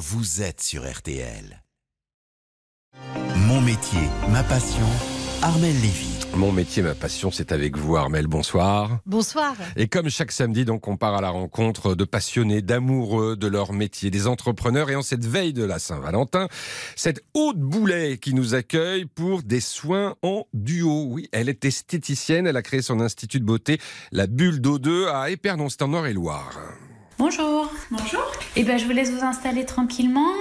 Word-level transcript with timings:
vous 0.00 0.40
êtes 0.40 0.62
sur 0.62 0.90
RTL. 0.90 1.62
Mon 3.36 3.60
métier, 3.60 4.00
ma 4.30 4.42
passion, 4.42 4.86
Armel 5.42 5.74
Lévy. 5.74 6.08
Mon 6.34 6.52
métier, 6.52 6.82
ma 6.82 6.94
passion, 6.94 7.30
c'est 7.30 7.52
avec 7.52 7.76
vous, 7.76 7.96
Armel. 7.96 8.26
Bonsoir. 8.26 9.00
Bonsoir. 9.04 9.54
Et 9.76 9.88
comme 9.88 10.08
chaque 10.08 10.32
samedi, 10.32 10.64
donc, 10.64 10.88
on 10.88 10.96
part 10.96 11.14
à 11.16 11.20
la 11.20 11.28
rencontre 11.28 11.94
de 11.94 12.04
passionnés, 12.04 12.62
d'amoureux 12.62 13.36
de 13.36 13.46
leur 13.46 13.74
métier, 13.74 14.10
des 14.10 14.26
entrepreneurs. 14.26 14.88
Et 14.88 14.96
en 14.96 15.02
cette 15.02 15.26
veille 15.26 15.52
de 15.52 15.64
la 15.64 15.78
Saint-Valentin, 15.78 16.48
cette 16.96 17.22
haute 17.34 17.58
boulet 17.58 18.16
qui 18.16 18.32
nous 18.32 18.54
accueille 18.54 19.04
pour 19.04 19.42
des 19.42 19.60
soins 19.60 20.16
en 20.22 20.46
duo. 20.54 21.08
Oui, 21.10 21.28
elle 21.32 21.50
est 21.50 21.66
esthéticienne. 21.66 22.46
Elle 22.46 22.56
a 22.56 22.62
créé 22.62 22.80
son 22.80 23.00
institut 23.00 23.38
de 23.38 23.44
beauté, 23.44 23.78
la 24.12 24.26
Bulle 24.26 24.62
d'O2 24.62 25.08
à 25.08 25.28
Épernon, 25.28 25.68
c'est 25.68 25.82
en 25.82 25.88
Nord-et-Loire. 25.88 26.58
Bonjour. 27.20 27.70
Bonjour. 27.90 28.22
Eh 28.56 28.64
bien, 28.64 28.78
je 28.78 28.86
vous 28.86 28.92
laisse 28.92 29.10
vous 29.10 29.22
installer 29.22 29.66
tranquillement. 29.66 30.32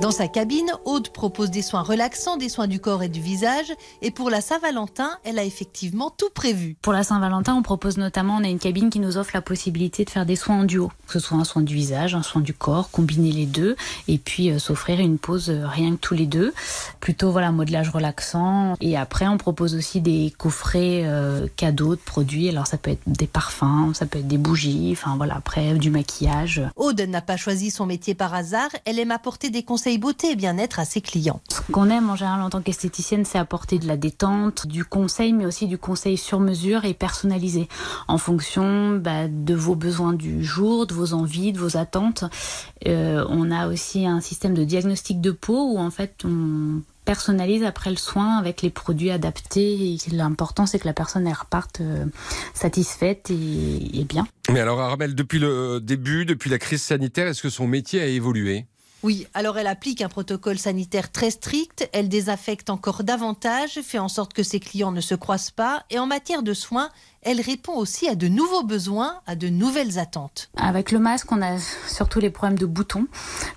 Dans 0.00 0.10
sa 0.10 0.28
cabine, 0.28 0.72
Aude 0.86 1.10
propose 1.10 1.50
des 1.50 1.60
soins 1.60 1.82
relaxants, 1.82 2.38
des 2.38 2.48
soins 2.48 2.66
du 2.66 2.80
corps 2.80 3.02
et 3.02 3.10
du 3.10 3.20
visage. 3.20 3.70
Et 4.00 4.10
pour 4.10 4.30
la 4.30 4.40
Saint-Valentin, 4.40 5.10
elle 5.24 5.38
a 5.38 5.44
effectivement 5.44 6.08
tout 6.08 6.30
prévu. 6.34 6.74
Pour 6.80 6.94
la 6.94 7.02
Saint-Valentin, 7.02 7.54
on 7.54 7.60
propose 7.60 7.98
notamment, 7.98 8.36
on 8.36 8.44
a 8.44 8.48
une 8.48 8.58
cabine 8.58 8.88
qui 8.88 8.98
nous 8.98 9.18
offre 9.18 9.32
la 9.34 9.42
possibilité 9.42 10.06
de 10.06 10.10
faire 10.10 10.24
des 10.24 10.36
soins 10.36 10.60
en 10.60 10.64
duo. 10.64 10.90
Que 11.06 11.12
ce 11.12 11.18
soit 11.18 11.36
un 11.36 11.44
soin 11.44 11.60
du 11.60 11.74
visage, 11.74 12.14
un 12.14 12.22
soin 12.22 12.40
du 12.40 12.54
corps, 12.54 12.90
combiner 12.90 13.30
les 13.30 13.44
deux. 13.44 13.76
Et 14.08 14.16
puis 14.16 14.50
euh, 14.50 14.58
s'offrir 14.58 15.00
une 15.00 15.18
pause 15.18 15.50
euh, 15.50 15.66
rien 15.66 15.90
que 15.92 16.00
tous 16.00 16.14
les 16.14 16.26
deux. 16.26 16.54
Plutôt, 17.00 17.30
voilà, 17.30 17.52
modelage 17.52 17.90
relaxant. 17.90 18.76
Et 18.80 18.96
après, 18.96 19.28
on 19.28 19.36
propose 19.36 19.74
aussi 19.74 20.00
des 20.00 20.32
coffrets 20.38 21.02
euh, 21.04 21.46
cadeaux 21.56 21.94
de 21.94 22.00
produits. 22.00 22.48
Alors 22.48 22.66
ça 22.66 22.78
peut 22.78 22.92
être 22.92 23.02
des 23.06 23.26
parfums, 23.26 23.92
ça 23.92 24.06
peut 24.06 24.20
être 24.20 24.28
des 24.28 24.38
bougies. 24.38 24.92
Enfin 24.92 25.16
voilà, 25.18 25.34
après, 25.36 25.74
du 25.74 25.90
maquillage. 25.90 26.62
Aude 26.76 27.02
n'a 27.02 27.20
pas 27.20 27.36
choisi 27.36 27.70
son 27.70 27.84
métier 27.84 28.14
par 28.14 28.32
hasard. 28.32 28.70
Elle 28.86 28.98
aime 28.98 29.10
apporter 29.10 29.50
des 29.50 29.62
conseils 29.62 29.89
beauté 29.98 30.32
et 30.32 30.36
bien-être 30.36 30.78
à 30.78 30.84
ses 30.84 31.00
clients. 31.00 31.40
Ce 31.48 31.60
qu'on 31.72 31.90
aime 31.90 32.10
en 32.10 32.16
général 32.16 32.42
en 32.42 32.50
tant 32.50 32.60
qu'esthéticienne, 32.60 33.24
c'est 33.24 33.38
apporter 33.38 33.78
de 33.78 33.86
la 33.86 33.96
détente, 33.96 34.66
du 34.66 34.84
conseil, 34.84 35.32
mais 35.32 35.46
aussi 35.46 35.66
du 35.66 35.78
conseil 35.78 36.16
sur 36.16 36.40
mesure 36.40 36.84
et 36.84 36.94
personnalisé 36.94 37.68
en 38.08 38.18
fonction 38.18 38.96
bah, 38.96 39.28
de 39.28 39.54
vos 39.54 39.74
besoins 39.74 40.12
du 40.12 40.44
jour, 40.44 40.86
de 40.86 40.94
vos 40.94 41.12
envies, 41.14 41.52
de 41.52 41.58
vos 41.58 41.76
attentes. 41.76 42.24
Euh, 42.86 43.24
on 43.28 43.50
a 43.50 43.68
aussi 43.68 44.06
un 44.06 44.20
système 44.20 44.54
de 44.54 44.64
diagnostic 44.64 45.20
de 45.20 45.30
peau 45.30 45.74
où 45.74 45.78
en 45.78 45.90
fait 45.90 46.24
on 46.24 46.82
personnalise 47.04 47.64
après 47.64 47.90
le 47.90 47.96
soin 47.96 48.36
avec 48.36 48.62
les 48.62 48.70
produits 48.70 49.10
adaptés. 49.10 49.96
L'important, 50.12 50.66
c'est 50.66 50.78
que 50.78 50.86
la 50.86 50.92
personne 50.92 51.26
elle 51.26 51.34
reparte 51.34 51.80
euh, 51.80 52.06
satisfaite 52.54 53.30
et, 53.30 54.00
et 54.00 54.04
bien. 54.04 54.26
Mais 54.52 54.60
alors, 54.60 54.80
Armel, 54.80 55.14
depuis 55.14 55.38
le 55.38 55.80
début, 55.80 56.24
depuis 56.24 56.50
la 56.50 56.58
crise 56.58 56.82
sanitaire, 56.82 57.26
est-ce 57.26 57.42
que 57.42 57.50
son 57.50 57.66
métier 57.66 58.00
a 58.00 58.06
évolué? 58.06 58.66
Oui, 59.02 59.26
alors 59.32 59.58
elle 59.58 59.66
applique 59.66 60.02
un 60.02 60.08
protocole 60.08 60.58
sanitaire 60.58 61.10
très 61.10 61.30
strict, 61.30 61.88
elle 61.92 62.08
désaffecte 62.08 62.68
encore 62.68 63.02
davantage, 63.02 63.80
fait 63.82 63.98
en 63.98 64.08
sorte 64.08 64.34
que 64.34 64.42
ses 64.42 64.60
clients 64.60 64.92
ne 64.92 65.00
se 65.00 65.14
croisent 65.14 65.52
pas, 65.52 65.84
et 65.90 65.98
en 65.98 66.06
matière 66.06 66.42
de 66.42 66.52
soins, 66.52 66.90
elle 67.22 67.40
répond 67.40 67.74
aussi 67.74 68.08
à 68.08 68.14
de 68.14 68.28
nouveaux 68.28 68.62
besoins, 68.62 69.20
à 69.26 69.36
de 69.36 69.48
nouvelles 69.48 69.98
attentes. 69.98 70.48
Avec 70.56 70.90
le 70.90 70.98
masque, 70.98 71.30
on 71.32 71.42
a 71.42 71.58
surtout 71.86 72.18
les 72.18 72.30
problèmes 72.30 72.58
de 72.58 72.64
boutons, 72.64 73.06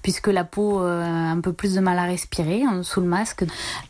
puisque 0.01 0.27
la 0.27 0.43
peau 0.43 0.81
euh, 0.81 1.01
a 1.01 1.07
un 1.07 1.39
peu 1.39 1.53
plus 1.53 1.75
de 1.75 1.79
mal 1.79 1.97
à 1.97 2.03
respirer 2.03 2.63
hein, 2.63 2.83
sous 2.83 2.99
le 2.99 3.07
masque. 3.07 3.45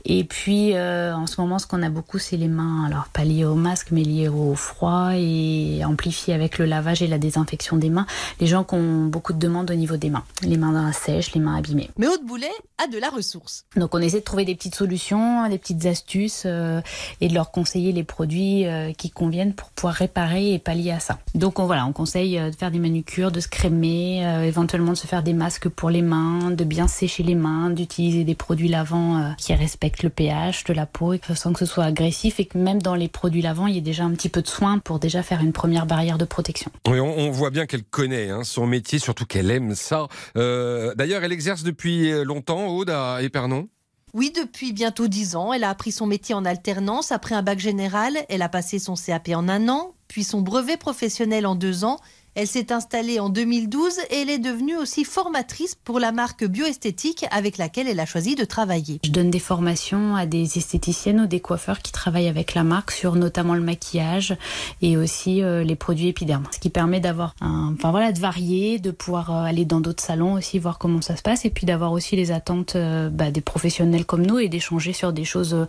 Et 0.06 0.26
puis, 0.26 0.76
euh, 0.76 1.16
en 1.16 1.26
ce 1.26 1.42
moment, 1.42 1.58
ce 1.58 1.66
qu'on 1.66 1.82
a 1.82 1.90
beaucoup, 1.90 2.20
c'est 2.20 2.38
les 2.38 2.48
mains. 2.48 2.86
Alors, 2.86 3.08
pas 3.08 3.24
liées 3.24 3.46
au 3.46 3.56
masque, 3.56 3.88
mais 3.92 4.04
liées 4.04 4.28
au 4.28 4.54
froid 4.54 5.12
et 5.16 5.84
amplifiées 5.86 6.36
avec 6.36 6.60
le 6.60 6.66
lavage 6.66 7.02
et 7.02 7.08
la 7.08 7.18
désinfection 7.18 7.78
des 7.78 7.90
mains. 7.90 8.06
Les 8.40 8.48
gens 8.48 8.64
qui 8.64 8.76
ont 8.76 9.06
beaucoup 9.06 9.34
de 9.34 9.40
demandes 9.40 9.72
au 9.72 9.76
niveau 9.76 9.98
des 9.98 10.12
mains. 10.12 10.24
Les 10.44 10.58
mains 10.58 10.92
sèches, 10.92 11.34
les 11.34 11.42
mains 11.44 11.58
abîmées. 11.58 11.90
Mais 11.98 12.08
Haute 12.08 12.26
Boulet 12.26 12.52
a 12.84 12.88
de 12.88 12.98
la 12.98 13.10
ressource. 13.10 13.66
Donc, 13.76 13.94
on 13.94 14.00
essaie 14.00 14.20
de 14.20 14.26
trouver 14.26 14.46
des 14.46 14.56
petites 14.56 14.76
solutions, 14.76 15.48
des 15.50 15.58
petites 15.58 15.86
astuces 15.86 16.44
euh, 16.46 16.82
et 17.22 17.28
de 17.28 17.34
leur 17.34 17.52
conseiller 17.52 17.92
les 17.92 18.04
produits 18.04 18.66
qui 18.98 19.12
conviennent 19.12 19.54
pour 19.54 19.70
pouvoir 19.70 19.94
réparer 19.94 20.54
et 20.54 20.60
pallier 20.60 20.92
à 20.92 21.00
ça. 21.00 21.20
Donc 21.36 21.60
on, 21.60 21.66
voilà, 21.66 21.86
on 21.86 21.94
conseille 21.94 22.38
euh, 22.38 22.50
de 22.50 22.56
faire 22.56 22.72
des 22.72 22.80
manucures, 22.80 23.32
de 23.32 23.40
se 23.40 23.48
crémer, 23.48 24.26
euh, 24.26 24.44
éventuellement 24.44 24.92
de 24.92 24.98
se 24.98 25.08
faire 25.08 25.24
des 25.24 25.34
masques 25.34 25.70
pour 25.70 25.90
les 25.90 26.02
mains, 26.02 26.52
de 26.52 26.64
bien 26.64 26.88
sécher 26.88 27.24
les 27.24 27.36
mains, 27.36 27.70
d'utiliser 27.70 28.24
des 28.24 28.36
produits 28.36 28.68
lavants 28.68 29.18
euh, 29.18 29.30
qui 29.38 29.54
respectent 29.54 30.04
le 30.04 30.10
pH 30.10 30.64
de 30.64 30.74
la 30.74 30.86
peau 30.86 31.14
et 31.14 31.22
sans 31.36 31.54
que 31.54 31.60
ce 31.60 31.66
soit 31.66 31.86
agressif 31.86 32.40
et 32.40 32.46
que 32.46 32.58
même 32.58 32.82
dans 32.82 32.96
les 32.96 33.08
produits 33.08 33.42
lavants, 33.42 33.68
il 33.68 33.76
y 33.76 33.78
ait 33.78 33.82
déjà 33.82 34.04
un 34.04 34.12
petit 34.12 34.30
peu 34.30 34.42
de 34.42 34.48
soin 34.48 34.80
pour 34.80 35.00
déjà 35.00 35.24
faire 35.24 35.42
une 35.42 35.54
première 35.54 35.86
barrière 35.86 36.18
de 36.18 36.26
protection. 36.26 36.72
Oui, 36.88 37.00
on, 37.00 37.32
voit 37.32 37.50
bien 37.50 37.66
qu'elle 37.66 37.84
connaît 37.84 38.30
hein, 38.30 38.44
son 38.44 38.68
métier, 38.68 39.00
surtout 39.00 39.26
qu'elle 39.26 39.50
aime 39.50 39.74
ça. 39.76 40.08
D'ailleurs, 40.36 41.24
elle 41.24 41.33
exerce 41.34 41.64
depuis 41.64 42.24
longtemps, 42.24 42.68
Aude, 42.68 42.90
à 42.90 43.22
Épernon? 43.22 43.68
Oui, 44.14 44.32
depuis 44.34 44.74
bientôt 44.74 45.08
dix 45.08 45.36
ans, 45.36 45.54
elle 45.54 45.64
a 45.64 45.70
appris 45.70 45.92
son 45.92 46.06
métier 46.06 46.36
en 46.36 46.46
alternance. 46.46 47.12
Après 47.12 47.34
un 47.34 47.42
bac 47.42 47.58
général, 47.58 48.16
elle 48.30 48.44
a 48.44 48.50
passé 48.50 48.78
son 48.78 48.94
CAP 48.94 49.30
en 49.30 49.50
un 49.50 49.68
an, 49.70 49.96
puis 50.08 50.24
son 50.24 50.42
brevet 50.42 50.78
professionnel 50.78 51.48
en 51.48 51.56
deux 51.56 51.84
ans 51.84 51.98
elle 52.36 52.48
s'est 52.48 52.72
installée 52.72 53.20
en 53.20 53.30
2012 53.30 54.00
et 54.10 54.22
elle 54.22 54.30
est 54.30 54.40
devenue 54.40 54.76
aussi 54.76 55.04
formatrice 55.04 55.76
pour 55.76 56.00
la 56.00 56.12
marque 56.12 56.46
bioesthétique 56.46 57.26
avec 57.32 57.58
laquelle 57.58 57.88
elle 57.88 58.00
a 58.00 58.06
choisi 58.06 58.36
de 58.36 58.44
travailler. 58.44 59.00
Je 59.06 59.12
donne 59.12 59.30
des 59.30 59.40
formations 59.40 60.16
à 60.16 60.26
des 60.26 60.58
esthéticiennes 60.58 61.22
ou 61.22 61.28
des 61.28 61.40
coiffeurs 61.40 61.80
qui 61.80 61.92
travaillent 61.92 62.28
avec 62.28 62.56
la 62.56 62.64
marque 62.64 62.92
sur 62.92 63.16
notamment 63.16 63.54
le 63.54 63.62
maquillage 63.62 64.36
et 64.82 64.98
aussi 64.98 65.44
euh, 65.44 65.64
les 65.64 65.76
produits 65.76 66.08
épidermes. 66.08 66.46
Ce 66.52 66.60
qui 66.60 66.70
permet 66.70 67.00
d'avoir 67.00 67.36
un, 67.40 67.74
enfin 67.74 67.92
voilà, 67.92 68.12
de 68.12 68.20
varier, 68.20 68.80
de 68.80 68.92
pouvoir 68.92 69.32
euh, 69.32 69.44
aller 69.44 69.66
dans 69.66 69.82
d'autres 69.82 70.04
salons 70.04 70.34
aussi, 70.34 70.58
voir 70.58 70.80
comment 70.80 71.02
ça 71.02 71.16
se 71.16 71.22
passe 71.22 71.46
et 71.46 71.50
puis 71.52 71.66
d'avoir 71.66 71.92
aussi 71.92 72.16
les 72.16 72.32
attentes 72.32 72.76
euh, 72.76 73.10
bah, 73.10 73.30
des 73.30 73.42
professionnels 73.42 74.06
comme 74.06 74.26
nous 74.26 74.40
et 74.40 74.50
d'échanger 74.50 74.94
sur 74.94 75.14
des 75.14 75.26
choses 75.26 75.68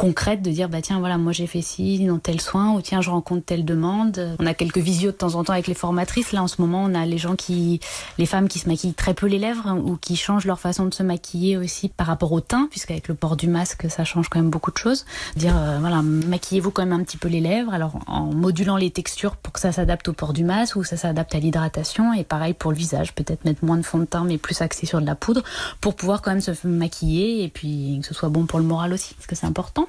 concrète 0.00 0.40
de 0.40 0.50
dire 0.50 0.70
bah 0.70 0.80
tiens 0.80 0.98
voilà 0.98 1.18
moi 1.18 1.30
j'ai 1.30 1.46
fait 1.46 1.60
ci 1.60 2.06
dans 2.06 2.18
tel 2.18 2.40
soin 2.40 2.72
ou 2.72 2.80
tiens 2.80 3.02
je 3.02 3.10
rencontre 3.10 3.44
telle 3.44 3.66
demande. 3.66 4.34
On 4.38 4.46
a 4.46 4.54
quelques 4.54 4.78
visios 4.78 5.10
de 5.10 5.16
temps 5.16 5.34
en 5.34 5.44
temps 5.44 5.52
avec 5.52 5.66
les 5.66 5.74
formatrices. 5.74 6.32
Là 6.32 6.42
en 6.42 6.48
ce 6.48 6.62
moment 6.62 6.82
on 6.82 6.94
a 6.94 7.04
les 7.04 7.18
gens 7.18 7.36
qui 7.36 7.80
les 8.16 8.24
femmes 8.24 8.48
qui 8.48 8.58
se 8.58 8.66
maquillent 8.66 8.94
très 8.94 9.12
peu 9.12 9.26
les 9.26 9.38
lèvres 9.38 9.66
hein, 9.66 9.76
ou 9.76 9.98
qui 9.98 10.16
changent 10.16 10.46
leur 10.46 10.58
façon 10.58 10.86
de 10.86 10.94
se 10.94 11.02
maquiller 11.02 11.58
aussi 11.58 11.90
par 11.90 12.06
rapport 12.06 12.32
au 12.32 12.40
teint 12.40 12.66
puisqu'avec 12.70 13.08
le 13.08 13.14
port 13.14 13.36
du 13.36 13.46
masque 13.46 13.90
ça 13.90 14.04
change 14.04 14.30
quand 14.30 14.38
même 14.38 14.48
beaucoup 14.48 14.70
de 14.70 14.78
choses. 14.78 15.04
Dire 15.36 15.54
euh, 15.54 15.76
voilà 15.80 16.00
maquillez-vous 16.00 16.70
quand 16.70 16.86
même 16.86 16.98
un 16.98 17.04
petit 17.04 17.18
peu 17.18 17.28
les 17.28 17.40
lèvres 17.40 17.74
alors 17.74 17.98
en 18.06 18.32
modulant 18.32 18.78
les 18.78 18.90
textures 18.90 19.36
pour 19.36 19.52
que 19.52 19.60
ça 19.60 19.70
s'adapte 19.70 20.08
au 20.08 20.14
port 20.14 20.32
du 20.32 20.44
masque 20.44 20.76
ou 20.76 20.82
ça 20.84 20.96
s'adapte 20.96 21.34
à 21.34 21.40
l'hydratation 21.40 22.14
et 22.14 22.24
pareil 22.24 22.54
pour 22.54 22.70
le 22.70 22.78
visage 22.78 23.14
peut-être 23.14 23.44
mettre 23.44 23.62
moins 23.66 23.76
de 23.76 23.82
fond 23.82 23.98
de 23.98 24.06
teint 24.06 24.24
mais 24.24 24.38
plus 24.38 24.62
axé 24.62 24.86
sur 24.86 25.02
de 25.02 25.06
la 25.06 25.14
poudre 25.14 25.42
pour 25.82 25.94
pouvoir 25.94 26.22
quand 26.22 26.30
même 26.30 26.40
se 26.40 26.52
maquiller 26.66 27.44
et 27.44 27.48
puis 27.50 27.98
que 28.00 28.06
ce 28.06 28.14
soit 28.14 28.30
bon 28.30 28.46
pour 28.46 28.58
le 28.58 28.64
moral 28.64 28.94
aussi 28.94 29.12
parce 29.12 29.26
que 29.26 29.34
c'est 29.34 29.46
important. 29.46 29.88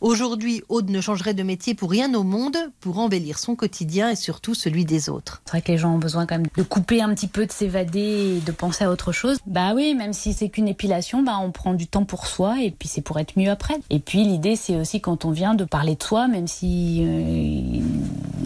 Aujourd'hui, 0.00 0.62
Aude 0.68 0.90
ne 0.90 1.00
changerait 1.00 1.34
de 1.34 1.42
métier 1.42 1.74
pour 1.74 1.90
rien 1.90 2.12
au 2.14 2.22
monde, 2.22 2.56
pour 2.80 2.98
embellir 2.98 3.38
son 3.38 3.56
quotidien 3.56 4.10
et 4.10 4.16
surtout 4.16 4.54
celui 4.54 4.84
des 4.84 5.08
autres. 5.08 5.42
C'est 5.44 5.52
vrai 5.52 5.62
que 5.62 5.72
les 5.72 5.78
gens 5.78 5.94
ont 5.94 5.98
besoin 5.98 6.26
quand 6.26 6.36
même 6.36 6.46
de 6.56 6.62
couper 6.62 7.02
un 7.02 7.14
petit 7.14 7.26
peu, 7.26 7.46
de 7.46 7.52
s'évader 7.52 8.38
et 8.38 8.40
de 8.40 8.52
penser 8.52 8.84
à 8.84 8.90
autre 8.90 9.12
chose. 9.12 9.38
Bah 9.46 9.72
oui, 9.74 9.94
même 9.94 10.12
si 10.12 10.32
c'est 10.32 10.48
qu'une 10.48 10.68
épilation, 10.68 11.22
bah 11.22 11.38
on 11.40 11.50
prend 11.50 11.74
du 11.74 11.86
temps 11.86 12.04
pour 12.04 12.26
soi 12.26 12.60
et 12.60 12.70
puis 12.70 12.88
c'est 12.88 13.00
pour 13.00 13.18
être 13.18 13.38
mieux 13.38 13.50
après. 13.50 13.74
Et 13.90 13.98
puis 13.98 14.24
l'idée, 14.24 14.56
c'est 14.56 14.76
aussi 14.76 15.00
quand 15.00 15.24
on 15.24 15.30
vient 15.30 15.54
de 15.54 15.64
parler 15.64 15.96
de 15.96 16.02
soi, 16.02 16.28
même 16.28 16.48
si 16.48 17.00
euh, 17.02 17.80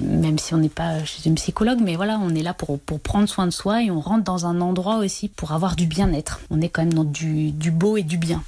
même 0.02 0.38
si 0.38 0.54
on 0.54 0.58
n'est 0.58 0.68
pas 0.68 1.04
chez 1.04 1.28
une 1.28 1.34
psychologue, 1.36 1.78
mais 1.82 1.96
voilà, 1.96 2.18
on 2.22 2.34
est 2.34 2.42
là 2.42 2.54
pour, 2.54 2.78
pour 2.78 3.00
prendre 3.00 3.28
soin 3.28 3.46
de 3.46 3.52
soi 3.52 3.82
et 3.82 3.90
on 3.90 4.00
rentre 4.00 4.24
dans 4.24 4.46
un 4.46 4.60
endroit 4.60 4.96
aussi 4.96 5.28
pour 5.28 5.52
avoir 5.52 5.76
du 5.76 5.86
bien-être. 5.86 6.40
On 6.50 6.60
est 6.60 6.68
quand 6.68 6.82
même 6.82 6.94
dans 6.94 7.04
du, 7.04 7.50
du 7.50 7.70
beau 7.70 7.96
et 7.96 8.02
du 8.02 8.18
bien. 8.18 8.42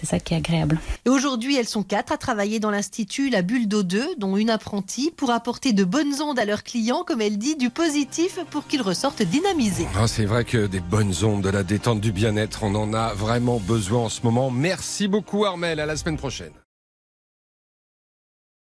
C'est 0.00 0.06
ça 0.06 0.20
qui 0.20 0.34
est 0.34 0.36
agréable. 0.36 0.78
Et 1.04 1.08
aujourd'hui, 1.08 1.56
elles 1.56 1.68
sont 1.68 1.82
quatre 1.82 2.12
à 2.12 2.16
travailler 2.16 2.37
dans 2.38 2.70
l'Institut 2.70 3.30
La 3.30 3.42
Bulle 3.42 3.66
d'O2, 3.66 4.16
dont 4.16 4.36
une 4.36 4.48
apprentie, 4.48 5.10
pour 5.16 5.30
apporter 5.30 5.72
de 5.72 5.82
bonnes 5.82 6.22
ondes 6.22 6.38
à 6.38 6.44
leurs 6.44 6.62
clients, 6.62 7.02
comme 7.04 7.20
elle 7.20 7.36
dit, 7.36 7.56
du 7.56 7.68
positif 7.68 8.38
pour 8.50 8.68
qu'ils 8.68 8.80
ressortent 8.80 9.22
dynamisés. 9.22 9.88
Ah, 9.96 10.06
c'est 10.06 10.24
vrai 10.24 10.44
que 10.44 10.66
des 10.68 10.80
bonnes 10.80 11.12
ondes, 11.24 11.42
de 11.42 11.48
la 11.48 11.64
détente, 11.64 12.00
du 12.00 12.12
bien-être, 12.12 12.62
on 12.62 12.74
en 12.76 12.94
a 12.94 13.12
vraiment 13.12 13.58
besoin 13.58 14.02
en 14.04 14.08
ce 14.08 14.20
moment. 14.22 14.50
Merci 14.50 15.08
beaucoup 15.08 15.44
Armel, 15.44 15.80
à 15.80 15.86
la 15.86 15.96
semaine 15.96 16.16
prochaine. 16.16 16.52